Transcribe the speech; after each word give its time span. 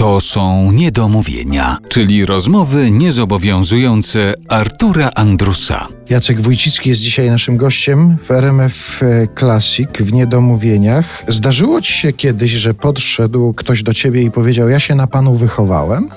To 0.00 0.20
są 0.20 0.72
niedomówienia, 0.72 1.78
czyli 1.88 2.26
rozmowy 2.26 2.90
niezobowiązujące 2.90 4.34
Artura 4.48 5.10
Andrusa. 5.14 5.88
Jacek 6.10 6.40
Wójcicki 6.40 6.88
jest 6.88 7.00
dzisiaj 7.00 7.30
naszym 7.30 7.56
gościem 7.56 8.16
w 8.22 8.30
RMF 8.30 9.00
Classic 9.38 9.90
w 10.00 10.12
Niedomówieniach. 10.12 11.24
Zdarzyło 11.28 11.80
ci 11.80 11.92
się 11.92 12.12
kiedyś, 12.12 12.50
że 12.50 12.74
podszedł 12.74 13.52
ktoś 13.52 13.82
do 13.82 13.94
ciebie 13.94 14.22
i 14.22 14.30
powiedział: 14.30 14.68
Ja 14.68 14.78
się 14.78 14.94
na 14.94 15.06
panu 15.06 15.34
wychowałem? 15.34 16.08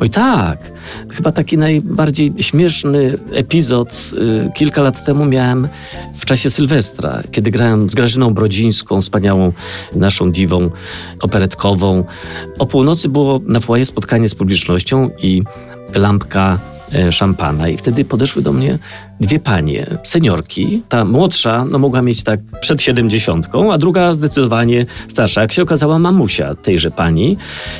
Oj 0.00 0.10
tak. 0.10 0.72
Chyba 1.08 1.32
taki 1.32 1.58
najbardziej 1.58 2.32
śmieszny 2.40 3.18
epizod 3.32 4.10
y, 4.48 4.50
kilka 4.54 4.82
lat 4.82 5.04
temu 5.04 5.24
miałem 5.24 5.68
w 6.16 6.24
czasie 6.24 6.50
Sylwestra, 6.50 7.22
kiedy 7.30 7.50
grałem 7.50 7.90
z 7.90 7.94
Grażyną 7.94 8.34
Brodzińską, 8.34 9.02
wspaniałą 9.02 9.52
naszą 9.94 10.32
diwą 10.32 10.70
operetkową. 11.20 12.04
O 12.58 12.66
północy 12.66 13.08
było 13.08 13.31
na 13.46 13.60
foyer 13.60 13.86
spotkanie 13.86 14.28
z 14.28 14.34
publicznością 14.34 15.10
i 15.22 15.42
lampka 15.94 16.58
szampana 17.10 17.68
i 17.68 17.76
wtedy 17.76 18.04
podeszły 18.04 18.42
do 18.42 18.52
mnie 18.52 18.78
dwie 19.20 19.40
panie, 19.40 19.86
seniorki. 20.02 20.82
Ta 20.88 21.04
młodsza 21.04 21.64
no, 21.64 21.78
mogła 21.78 22.02
mieć 22.02 22.22
tak 22.22 22.40
przed 22.60 22.82
siedemdziesiątką, 22.82 23.72
a 23.72 23.78
druga 23.78 24.12
zdecydowanie 24.12 24.86
starsza. 25.08 25.40
Jak 25.40 25.52
się 25.52 25.62
okazała, 25.62 25.98
mamusia 25.98 26.54
tejże 26.54 26.90
pani. 26.90 27.36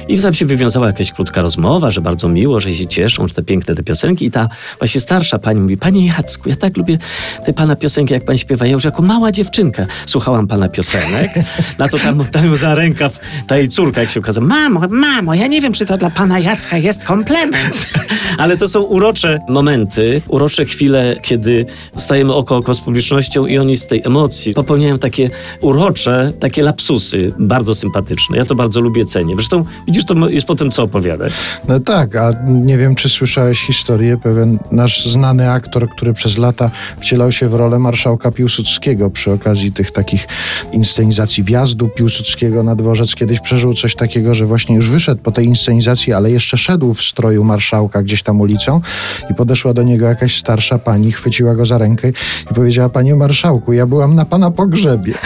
I 0.08 0.18
tam 0.18 0.34
się 0.34 0.46
wywiązała 0.46 0.86
jakaś 0.86 1.12
krótka 1.12 1.42
rozmowa, 1.42 1.90
że 1.90 2.00
bardzo 2.00 2.28
miło, 2.28 2.60
że 2.60 2.72
się 2.72 2.86
cieszą, 2.86 3.28
że 3.28 3.34
te 3.34 3.42
piękne 3.42 3.74
te 3.74 3.82
piosenki. 3.82 4.24
I 4.24 4.30
ta 4.30 4.48
właśnie 4.78 5.00
starsza 5.00 5.38
pani 5.38 5.60
mówi, 5.60 5.76
panie 5.76 6.06
Jacku, 6.06 6.48
ja 6.48 6.54
tak 6.54 6.76
lubię 6.76 6.98
te 7.46 7.52
pana 7.52 7.76
piosenki, 7.76 8.14
jak 8.14 8.24
pan 8.24 8.38
śpiewa. 8.38 8.66
Ja 8.66 8.72
już 8.72 8.84
jako 8.84 9.02
mała 9.02 9.32
dziewczynka 9.32 9.86
słuchałam 10.06 10.46
pana 10.46 10.68
piosenek. 10.68 11.30
Na 11.78 11.88
to 11.88 11.98
tam, 11.98 12.24
tam 12.26 12.56
za 12.56 12.74
rękaw 12.74 13.20
ta 13.46 13.56
jej 13.56 13.68
córka, 13.68 14.00
jak 14.00 14.10
się 14.10 14.20
okazała, 14.20 14.46
mamo, 14.46 14.80
mamo, 14.90 15.34
ja 15.34 15.46
nie 15.46 15.60
wiem, 15.60 15.72
czy 15.72 15.86
to 15.86 15.98
dla 15.98 16.10
pana 16.10 16.38
Jacka 16.38 16.76
jest 16.76 17.04
komplement. 17.04 17.86
Ale 18.38 18.56
to 18.56 18.68
są 18.68 18.80
urocze 19.02 19.38
momenty, 19.48 20.22
urocze 20.28 20.64
chwile, 20.64 21.16
kiedy 21.22 21.66
stajemy 21.96 22.34
oko 22.34 22.56
oko 22.56 22.74
z 22.74 22.80
publicznością 22.80 23.46
i 23.46 23.58
oni 23.58 23.76
z 23.76 23.86
tej 23.86 24.02
emocji 24.04 24.54
popełniają 24.54 24.98
takie 24.98 25.30
urocze, 25.60 26.32
takie 26.40 26.62
lapsusy, 26.62 27.32
bardzo 27.38 27.74
sympatyczne. 27.74 28.36
Ja 28.36 28.44
to 28.44 28.54
bardzo 28.54 28.80
lubię, 28.80 29.04
cenię. 29.04 29.34
Zresztą 29.34 29.64
widzisz, 29.86 30.04
to 30.04 30.28
jest 30.28 30.46
potem 30.46 30.70
co 30.70 30.82
opowiadać. 30.82 31.32
No 31.68 31.80
tak, 31.80 32.16
a 32.16 32.32
nie 32.48 32.78
wiem, 32.78 32.94
czy 32.94 33.08
słyszałeś 33.08 33.66
historię. 33.66 34.18
Pewien 34.22 34.58
nasz 34.70 35.06
znany 35.06 35.50
aktor, 35.50 35.88
który 35.90 36.12
przez 36.12 36.38
lata 36.38 36.70
wcielał 37.00 37.32
się 37.32 37.48
w 37.48 37.54
rolę 37.54 37.78
marszałka 37.78 38.32
Piłsudskiego 38.32 39.10
przy 39.10 39.32
okazji 39.32 39.72
tych 39.72 39.90
takich 39.90 40.28
inscenizacji 40.72 41.44
wjazdu 41.44 41.88
Piłsudskiego 41.88 42.62
na 42.62 42.76
dworzec, 42.76 43.14
kiedyś 43.14 43.40
przeżył 43.40 43.74
coś 43.74 43.94
takiego, 43.94 44.34
że 44.34 44.46
właśnie 44.46 44.76
już 44.76 44.90
wyszedł 44.90 45.22
po 45.22 45.32
tej 45.32 45.46
inscenizacji, 45.46 46.12
ale 46.12 46.30
jeszcze 46.30 46.58
szedł 46.58 46.94
w 46.94 47.02
stroju 47.02 47.44
marszałka 47.44 48.02
gdzieś 48.02 48.22
tam 48.22 48.40
ulicą 48.40 48.80
i 49.30 49.34
podeszła 49.34 49.74
do 49.74 49.82
niego 49.82 50.06
jakaś 50.06 50.38
starsza 50.38 50.78
pani, 50.78 51.12
chwyciła 51.12 51.54
go 51.54 51.66
za 51.66 51.78
rękę 51.78 52.08
i 52.50 52.54
powiedziała: 52.54 52.88
Panie 52.88 53.14
marszałku, 53.14 53.72
ja 53.72 53.86
byłam 53.86 54.14
na 54.14 54.24
pana 54.24 54.50
pogrzebie. 54.50 55.14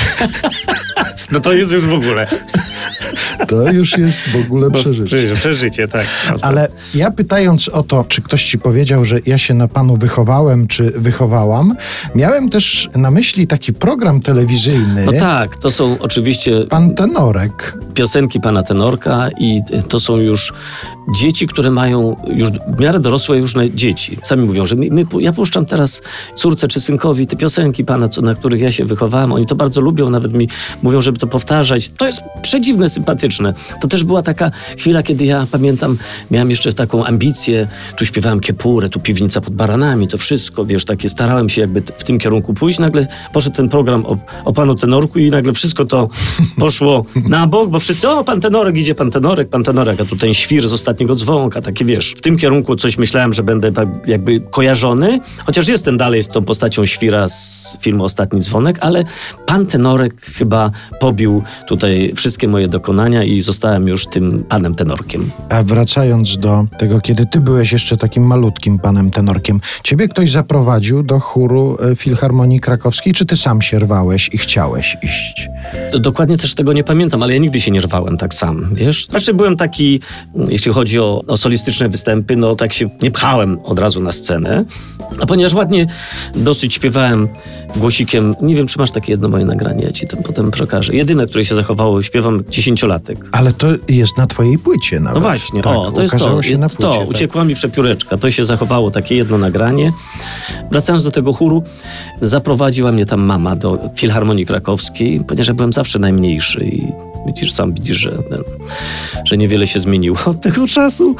No 1.33 1.41
to 1.41 1.53
jest 1.53 1.73
już 1.73 1.87
w 1.87 1.95
ogóle. 1.95 2.27
To 3.49 3.73
już 3.73 3.99
jest 3.99 4.21
w 4.21 4.37
ogóle 4.37 4.71
przeżycie. 4.71 5.35
Przeżycie, 5.35 5.89
tak. 5.89 6.07
Ale 6.43 6.69
ja 6.95 7.11
pytając 7.11 7.69
o 7.69 7.83
to, 7.83 8.05
czy 8.09 8.23
ktoś 8.23 8.45
ci 8.45 8.59
powiedział, 8.59 9.05
że 9.05 9.19
ja 9.27 9.39
się 9.39 9.55
na 9.55 9.69
panu 9.69 9.97
wychowałem, 9.97 10.67
czy 10.67 10.93
wychowałam, 10.97 11.75
miałem 12.15 12.49
też 12.49 12.89
na 12.95 13.11
myśli 13.11 13.47
taki 13.47 13.73
program 13.73 14.21
telewizyjny. 14.21 15.05
No 15.07 15.13
tak, 15.13 15.57
to 15.57 15.71
są 15.71 15.97
oczywiście 16.01 16.65
Pan 16.71 16.95
Tenorek. 16.95 17.75
piosenki 17.95 18.41
pana 18.41 18.63
Tenorka 18.63 19.29
i 19.41 19.61
to 19.89 20.01
są 20.01 20.17
już 20.17 20.53
dzieci, 21.09 21.47
które 21.47 21.71
mają 21.71 22.17
już 22.35 22.51
w 22.51 22.81
miarę 22.81 23.01
dorosłe 23.01 23.39
już 23.39 23.55
dzieci. 23.75 24.19
Sami 24.23 24.47
mówią, 24.47 24.67
że 24.67 24.77
my, 24.77 24.89
my, 24.91 25.05
ja 25.21 25.33
puszczam 25.33 25.67
teraz 25.67 26.03
córce 26.35 26.69
czy 26.69 26.81
synkowi 26.81 27.27
te 27.27 27.37
piosenki 27.37 27.85
pana, 27.85 28.09
co, 28.09 28.23
na 28.23 28.35
których 28.35 28.61
ja 28.61 28.71
się 28.71 28.85
wychowałem. 28.85 29.33
Oni 29.33 29.47
to 29.47 29.55
bardzo 29.55 29.81
lubią, 29.81 30.11
nawet 30.11 30.35
mi 30.35 30.49
mówią, 30.83 31.01
żeby 31.01 31.19
to 31.19 31.27
powtarzać. 31.27 31.91
To 31.91 32.07
jest 32.07 32.23
przedziwne, 32.43 32.89
sympatyczne. 32.89 33.55
To 33.81 33.89
też 33.89 34.05
była 34.05 34.23
taka 34.23 34.51
chwila, 34.79 35.03
kiedy 35.03 35.25
ja 35.25 35.47
pamiętam, 35.51 35.99
miałem 36.31 36.51
jeszcze 36.51 36.73
taką 36.73 37.05
ambicję, 37.05 37.69
tu 37.97 38.05
śpiewałem 38.05 38.41
Kiepurę, 38.41 38.89
tu 38.89 39.01
Piwnica 39.01 39.41
pod 39.41 39.55
Baranami, 39.55 40.09
to 40.09 40.19
wszystko, 40.19 40.65
wiesz, 40.65 40.85
takie 40.85 41.09
starałem 41.09 41.49
się 41.49 41.61
jakby 41.61 41.83
w 41.97 42.05
tym 42.05 42.19
kierunku 42.19 42.55
pójść. 42.55 42.79
Nagle 42.79 43.07
poszedł 43.33 43.57
ten 43.57 43.69
program 43.69 44.07
o, 44.07 44.17
o 44.45 44.53
panu 44.53 44.75
Tenorku 44.75 45.19
i 45.19 45.31
nagle 45.31 45.53
wszystko 45.53 45.85
to 45.85 46.09
poszło 46.59 47.05
na 47.29 47.47
bok, 47.47 47.71
bo 47.71 47.79
wszyscy, 47.79 48.09
o, 48.09 48.25
pan 48.25 48.41
Tenorek, 48.41 48.77
idzie 48.77 48.95
pan 48.95 49.11
Tenorek, 49.11 49.49
pan 49.49 49.65
Tenorek, 49.65 50.01
a 50.01 50.05
tu 50.05 50.17
ten 50.17 50.35
świr 50.35 50.69
z 50.69 50.73
ostatniego 50.97 51.15
dzwonka, 51.15 51.63
takie 51.63 51.85
wiesz, 51.85 52.15
w 52.17 52.21
tym 52.21 52.37
kierunku 52.37 52.77
coś 52.77 52.99
myślałem, 52.99 53.35
że 53.35 53.43
będę 53.43 53.73
jakby 54.07 54.41
kojarzony, 54.41 55.21
chociaż 55.47 55.69
jestem 55.69 55.97
dalej 55.97 56.23
z 56.23 56.29
tą 56.29 56.43
postacią 56.43 56.87
świra 56.87 57.29
z 57.29 57.79
filmu 57.81 58.05
Ostatni 58.05 58.41
Dzwonek, 58.41 58.79
ale 58.81 59.05
pan 59.47 59.67
Tenorek 59.67 60.21
chyba 60.21 60.71
pobił 61.01 61.43
tutaj 61.67 62.13
wszystkie 62.17 62.49
moje 62.49 62.69
dokonania 62.69 63.25
i 63.25 63.41
zostałem 63.41 63.89
już 63.89 64.07
tym 64.07 64.45
panem 64.49 64.75
Tenorkiem. 64.75 65.31
A 65.49 65.63
wracając 65.63 66.39
do 66.39 66.67
tego, 66.79 67.01
kiedy 67.01 67.27
ty 67.27 67.41
byłeś 67.41 67.73
jeszcze 67.73 67.97
takim 67.97 68.27
malutkim 68.27 68.79
panem 68.79 69.11
tenorkiem, 69.11 69.61
ciebie 69.85 70.09
ktoś 70.09 70.31
zaprowadził 70.31 71.03
do 71.03 71.21
chóru 71.21 71.77
e, 71.93 71.97
Filharmonii 71.97 72.61
Krakowskiej, 72.61 73.13
czy 73.13 73.27
ty 73.27 73.37
sam 73.37 73.63
się 73.63 73.79
rwałeś 73.79 74.31
i 74.33 74.39
chciałeś 74.39 74.97
iść? 75.03 75.49
Dokładnie 76.01 76.39
też 76.39 76.55
tego 76.55 76.73
nie 76.73 76.85
pamiętam, 76.85 77.23
ale 77.23 77.33
ja 77.33 77.41
nigdy 77.41 77.61
się 77.61 77.71
nie 77.71 77.81
rwałem 77.81 78.17
tak 78.17 78.35
sam, 78.35 78.71
wiesz? 78.75 79.07
Znaczy 79.07 79.35
byłem 79.35 79.57
taki, 79.57 80.01
mm, 80.35 80.51
jeśli 80.51 80.73
chodzi 80.73 80.86
o, 80.95 81.23
o 81.27 81.37
solistyczne 81.37 81.89
występy, 81.89 82.37
no 82.37 82.55
tak 82.55 82.73
się 82.73 82.89
nie 83.03 83.11
pchałem 83.11 83.59
od 83.65 83.79
razu 83.79 84.01
na 84.01 84.13
scenę, 84.13 84.65
a 85.21 85.27
ponieważ 85.27 85.55
ładnie 85.55 85.87
dosyć 86.35 86.75
śpiewałem 86.75 87.29
głosikiem, 87.77 88.35
nie 88.43 88.55
wiem, 88.55 88.67
czy 88.67 88.79
masz 88.79 88.91
takie 88.91 89.13
jedno 89.13 89.29
moje 89.29 89.45
nagranie, 89.45 89.85
ja 89.85 89.93
ci 89.93 90.07
tam 90.07 90.23
potem 90.23 90.51
przekażę. 90.51 90.95
Jedyne, 90.95 91.27
które 91.27 91.45
się 91.45 91.55
zachowało, 91.55 92.03
śpiewam 92.03 92.45
dziesięciolatek. 92.49 93.19
Ale 93.33 93.53
to 93.53 93.67
jest 93.89 94.19
na 94.19 94.27
twojej 94.27 94.59
płycie 94.59 95.01
nawet. 95.01 95.23
No 95.23 95.29
właśnie, 95.29 95.63
tak, 95.63 95.77
o, 95.77 95.93
to 95.93 96.03
jest 96.03 96.19
to. 96.19 96.43
się 96.43 96.59
na 96.59 96.69
płycie. 96.69 96.83
to, 96.83 96.99
tak. 96.99 97.09
uciekła 97.09 97.45
mi 97.45 97.55
przepióreczka. 97.55 98.17
To 98.17 98.31
się 98.31 98.45
zachowało, 98.45 98.91
takie 98.91 99.17
jedno 99.17 99.39
nagranie. 99.39 99.93
Wracając 100.71 101.05
do 101.05 101.11
tego 101.11 101.33
chóru, 101.33 101.63
zaprowadziła 102.21 102.93
mnie 102.93 103.07
tam 103.07 103.21
mama 103.21 103.57
do 103.57 103.79
Filharmonii 103.97 104.47
Krakowskiej, 104.47 105.25
ponieważ 105.29 105.49
ja 105.49 105.55
byłem 105.55 105.73
zawsze 105.73 105.99
najmniejszy 105.99 106.65
i 106.65 106.93
widzisz, 107.27 107.53
sam 107.53 107.75
widzisz, 107.75 107.97
że, 107.97 108.19
że 109.25 109.37
niewiele 109.37 109.67
się 109.67 109.81
zmieniło 109.81 110.19
od 110.27 110.41
tego 110.41 110.67
czasu. 110.67 111.17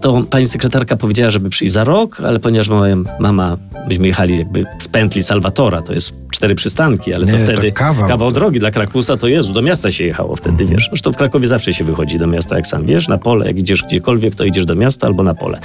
To 0.00 0.22
pani 0.30 0.46
sekretarka 0.46 0.96
powiedziała, 0.96 1.30
żeby 1.30 1.50
przyjść 1.50 1.72
za 1.72 1.84
rok, 1.84 2.20
ale 2.20 2.40
ponieważ 2.40 2.68
moja 2.68 2.96
mama, 3.20 3.56
myśmy 3.88 4.06
jechali 4.06 4.38
jakby 4.38 4.64
z 4.78 4.88
pętli 4.88 5.22
Salwatora, 5.22 5.82
to 5.82 5.92
jest 5.92 6.12
cztery 6.40 6.54
przystanki, 6.54 7.14
ale 7.14 7.26
Nie, 7.26 7.32
to 7.32 7.38
to 7.38 7.44
wtedy 7.44 7.72
kawał. 7.72 8.32
drogi 8.32 8.58
dla 8.58 8.70
Krakusa 8.70 9.16
to 9.16 9.28
Jezu, 9.28 9.52
do 9.52 9.62
miasta 9.62 9.90
się 9.90 10.04
jechało 10.04 10.36
wtedy, 10.36 10.66
wiesz. 10.66 10.86
Zresztą 10.88 11.12
w 11.12 11.16
Krakowie 11.16 11.48
zawsze 11.48 11.72
się 11.72 11.84
wychodzi 11.84 12.18
do 12.18 12.26
miasta, 12.26 12.56
jak 12.56 12.66
sam 12.66 12.86
wiesz, 12.86 13.08
na 13.08 13.18
pole, 13.18 13.46
jak 13.46 13.58
idziesz 13.58 13.82
gdziekolwiek, 13.82 14.34
to 14.34 14.44
idziesz 14.44 14.64
do 14.64 14.74
miasta 14.74 15.06
albo 15.06 15.22
na 15.22 15.34
pole. 15.34 15.60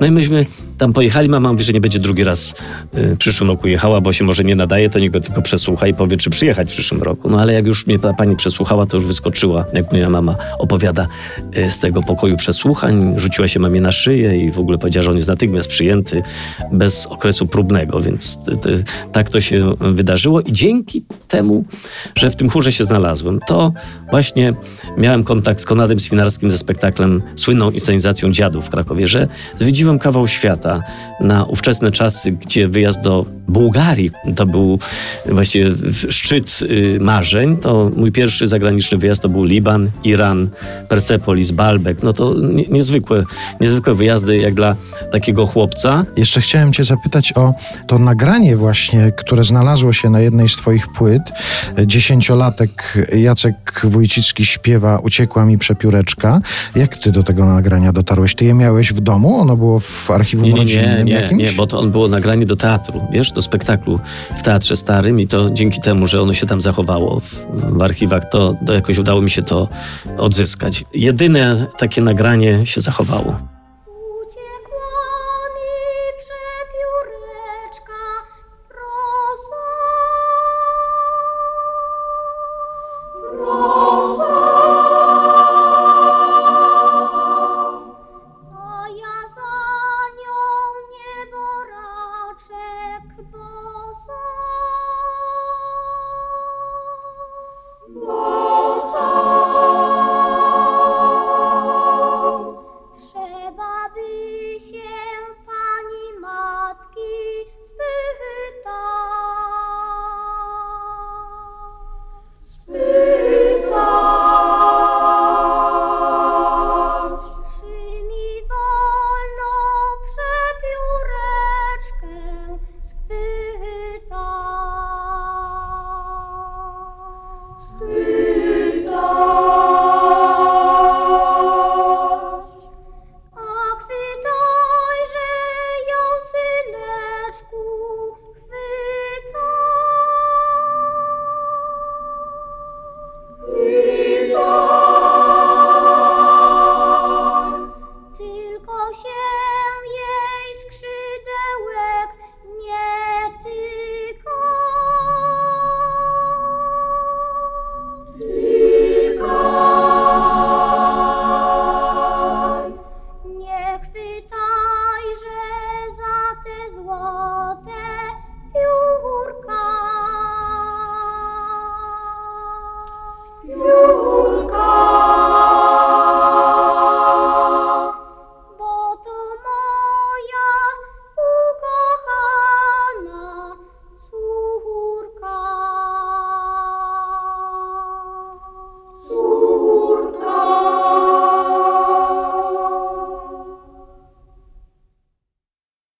No 0.00 0.06
i 0.06 0.10
myśmy 0.10 0.46
tam 0.78 0.92
pojechali, 0.92 1.28
mama 1.28 1.52
mówi, 1.52 1.64
że 1.64 1.72
nie 1.72 1.80
będzie 1.80 1.98
drugi 1.98 2.24
raz 2.24 2.54
y, 2.96 3.14
w 3.14 3.18
przyszłym 3.18 3.50
roku 3.50 3.68
jechała, 3.68 4.00
bo 4.00 4.12
się 4.12 4.24
może 4.24 4.44
nie 4.44 4.56
nadaje, 4.56 4.90
to 4.90 4.98
niech 4.98 5.10
go 5.10 5.20
tylko 5.20 5.42
przesłucha 5.42 5.86
i 5.86 5.94
powie, 5.94 6.16
czy 6.16 6.30
przyjechać 6.30 6.68
w 6.68 6.72
przyszłym 6.72 7.02
roku. 7.02 7.30
No 7.30 7.40
ale 7.40 7.52
jak 7.52 7.66
już 7.66 7.86
mnie 7.86 7.98
ta 7.98 8.12
pani 8.12 8.36
przesłuchała, 8.36 8.86
to 8.86 8.96
już 8.96 9.06
wyskoczyła, 9.06 9.64
jak 9.72 9.92
moja 9.92 10.10
mama 10.10 10.36
opowiada 10.58 11.06
y, 11.58 11.70
z 11.70 11.80
tego 11.80 12.02
pokoju 12.02 12.36
przesłuchań, 12.36 13.14
rzuciła 13.16 13.48
się 13.48 13.60
mamie 13.60 13.80
na 13.80 13.92
szyję 13.92 14.36
i 14.46 14.52
w 14.52 14.58
ogóle 14.58 14.78
powiedziała, 14.78 15.04
że 15.04 15.10
on 15.10 15.16
jest 15.16 15.28
natychmiast 15.28 15.68
przyjęty 15.68 16.22
bez 16.72 17.06
okresu 17.06 17.46
próbnego, 17.46 18.00
więc 18.00 18.38
y, 18.66 18.68
y, 18.70 18.84
tak 19.12 19.30
to 19.30 19.40
się 19.40 19.74
wydarzyło. 19.80 20.07
Wydarzyło 20.08 20.40
i 20.40 20.52
dzięki 20.52 21.02
temu, 21.28 21.64
że 22.16 22.30
w 22.30 22.36
tym 22.36 22.50
chórze 22.50 22.72
się 22.72 22.84
znalazłem, 22.84 23.40
to 23.46 23.72
właśnie 24.10 24.54
miałem 24.96 25.24
kontakt 25.24 25.60
z 25.60 25.64
Konradem 25.64 26.00
Swinarskim 26.00 26.50
ze 26.50 26.58
spektaklem, 26.58 27.22
słynną 27.36 27.70
inscenizacją 27.70 28.32
Dziadów 28.32 28.66
w 28.66 28.70
Krakowie, 28.70 29.08
że 29.08 29.28
zwiedziłem 29.56 29.98
kawał 29.98 30.28
świata 30.28 30.82
na 31.20 31.44
ówczesne 31.44 31.92
czasy, 31.92 32.32
gdzie 32.32 32.68
wyjazd 32.68 33.00
do 33.00 33.26
Bułgarii 33.48 34.10
to 34.36 34.46
był 34.46 34.78
właściwie 35.26 35.70
szczyt 36.10 36.60
y, 36.62 36.98
marzeń. 37.00 37.56
To 37.56 37.90
mój 37.96 38.12
pierwszy 38.12 38.46
zagraniczny 38.46 38.98
wyjazd 38.98 39.22
to 39.22 39.28
był 39.28 39.44
Liban, 39.44 39.90
Iran, 40.04 40.48
Persepolis, 40.88 41.50
Baalbek. 41.50 42.02
No 42.02 42.12
to 42.12 42.34
nie, 42.34 42.64
niezwykłe, 42.64 43.24
niezwykłe 43.60 43.94
wyjazdy 43.94 44.38
jak 44.38 44.54
dla 44.54 44.76
takiego 45.12 45.46
chłopca. 45.46 46.04
Jeszcze 46.16 46.40
chciałem 46.40 46.72
cię 46.72 46.84
zapytać 46.84 47.32
o 47.32 47.54
to 47.86 47.98
nagranie 47.98 48.56
właśnie, 48.56 49.12
które 49.16 49.44
znalazło 49.44 49.92
się 49.92 49.97
na 50.04 50.20
jednej 50.20 50.48
z 50.48 50.56
twoich 50.56 50.88
płyt. 50.88 51.22
Dziesięciolatek 51.86 52.98
Jacek 53.16 53.80
Wójcicki 53.84 54.44
śpiewa 54.44 54.98
Uciekła 54.98 55.44
mi 55.44 55.58
przepióreczka. 55.58 56.40
Jak 56.74 56.96
ty 56.96 57.12
do 57.12 57.22
tego 57.22 57.44
nagrania 57.46 57.92
dotarłeś? 57.92 58.34
Ty 58.34 58.44
je 58.44 58.54
miałeś 58.54 58.92
w 58.92 59.00
domu? 59.00 59.40
Ono 59.40 59.56
było 59.56 59.80
w 59.80 60.10
archiwum 60.10 60.48
Nie, 60.48 60.64
nie, 60.64 60.64
nie, 60.64 61.04
nie, 61.04 61.30
nie, 61.32 61.52
bo 61.52 61.66
to 61.66 61.78
on 61.78 61.90
było 61.90 62.08
nagranie 62.08 62.46
do 62.46 62.56
teatru, 62.56 63.00
wiesz, 63.12 63.32
do 63.32 63.42
spektaklu 63.42 64.00
w 64.36 64.42
Teatrze 64.42 64.76
Starym 64.76 65.20
i 65.20 65.26
to 65.26 65.50
dzięki 65.50 65.80
temu, 65.80 66.06
że 66.06 66.22
ono 66.22 66.34
się 66.34 66.46
tam 66.46 66.60
zachowało 66.60 67.20
w, 67.20 67.44
w 67.50 67.82
archiwach, 67.82 68.22
to, 68.30 68.54
to 68.66 68.72
jakoś 68.72 68.98
udało 68.98 69.22
mi 69.22 69.30
się 69.30 69.42
to 69.42 69.68
odzyskać. 70.18 70.84
Jedyne 70.94 71.66
takie 71.78 72.00
nagranie 72.00 72.66
się 72.66 72.80
zachowało. 72.80 73.57
Oh. 83.40 83.77